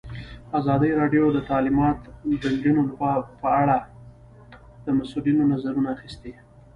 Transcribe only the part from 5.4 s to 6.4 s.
نظرونه اخیستي.